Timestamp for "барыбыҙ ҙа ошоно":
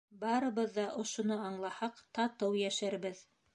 0.21-1.37